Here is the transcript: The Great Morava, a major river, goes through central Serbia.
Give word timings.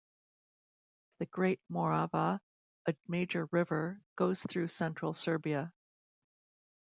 The 1.19 1.27
Great 1.27 1.59
Morava, 1.71 2.39
a 2.87 2.95
major 3.07 3.47
river, 3.51 4.01
goes 4.15 4.41
through 4.41 4.69
central 4.69 5.13
Serbia. 5.13 5.71